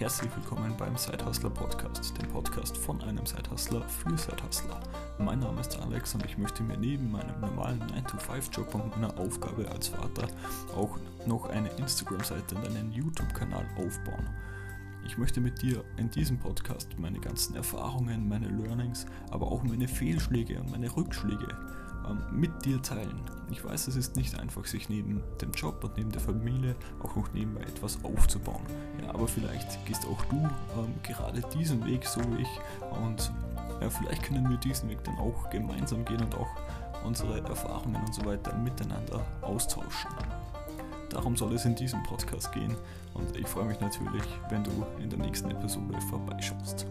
herzlich 0.00 0.34
willkommen 0.34 0.74
beim 0.78 0.96
Sidehustler 0.96 1.50
Podcast, 1.50 2.16
dem 2.16 2.26
Podcast 2.30 2.74
von 2.74 3.02
einem 3.02 3.26
Sidehustler 3.26 3.82
für 3.82 4.16
Sidehustler. 4.16 4.80
Mein 5.18 5.40
Name 5.40 5.60
ist 5.60 5.78
Alex 5.78 6.14
und 6.14 6.24
ich 6.24 6.38
möchte 6.38 6.62
mir 6.62 6.78
neben 6.78 7.10
meinem 7.10 7.38
normalen 7.38 7.82
9-to-5-Job 7.82 8.74
und 8.76 8.96
meiner 8.96 9.14
Aufgabe 9.18 9.70
als 9.70 9.88
Vater 9.88 10.26
auch 10.74 10.98
noch 11.26 11.50
eine 11.50 11.68
Instagram-Seite 11.76 12.54
und 12.54 12.66
einen 12.68 12.92
YouTube-Kanal 12.92 13.66
aufbauen. 13.76 14.26
Ich 15.04 15.18
möchte 15.18 15.42
mit 15.42 15.60
dir 15.60 15.84
in 15.98 16.10
diesem 16.10 16.38
Podcast 16.38 16.98
meine 16.98 17.20
ganzen 17.20 17.54
Erfahrungen, 17.56 18.26
meine 18.26 18.48
Learnings, 18.48 19.04
aber 19.30 19.52
auch 19.52 19.62
meine 19.64 19.86
Fehlschläge 19.86 20.60
und 20.60 20.70
meine 20.70 20.96
Rückschläge 20.96 21.46
mit 22.32 22.64
dir 22.64 22.80
teilen. 22.82 23.20
Ich 23.50 23.64
weiß, 23.64 23.88
es 23.88 23.96
ist 23.96 24.16
nicht 24.16 24.38
einfach, 24.38 24.64
sich 24.64 24.88
neben 24.88 25.22
dem 25.40 25.50
Job 25.52 25.82
und 25.82 25.96
neben 25.96 26.10
der 26.10 26.20
Familie 26.20 26.76
auch 27.02 27.16
noch 27.16 27.32
nebenbei 27.32 27.62
etwas 27.62 27.98
aufzubauen. 28.04 28.62
Ja, 29.02 29.10
aber 29.10 29.26
vielleicht 29.26 29.84
gehst 29.86 30.06
auch 30.06 30.24
du 30.26 30.36
ähm, 30.36 30.94
gerade 31.02 31.42
diesen 31.54 31.84
Weg, 31.84 32.04
so 32.06 32.20
wie 32.20 32.42
ich. 32.42 32.60
Und 33.02 33.32
ja, 33.80 33.90
vielleicht 33.90 34.22
können 34.22 34.48
wir 34.48 34.56
diesen 34.58 34.88
Weg 34.88 35.02
dann 35.04 35.18
auch 35.18 35.50
gemeinsam 35.50 36.04
gehen 36.04 36.20
und 36.20 36.34
auch 36.34 36.48
unsere 37.04 37.40
Erfahrungen 37.40 37.96
und 37.96 38.14
so 38.14 38.24
weiter 38.24 38.54
miteinander 38.56 39.24
austauschen. 39.42 40.10
Darum 41.08 41.36
soll 41.36 41.54
es 41.54 41.64
in 41.64 41.74
diesem 41.74 42.02
Podcast 42.04 42.52
gehen 42.52 42.76
und 43.14 43.36
ich 43.36 43.46
freue 43.46 43.64
mich 43.64 43.80
natürlich, 43.80 44.22
wenn 44.48 44.62
du 44.62 44.70
in 45.02 45.10
der 45.10 45.18
nächsten 45.18 45.50
Episode 45.50 46.00
vorbeischaust. 46.08 46.86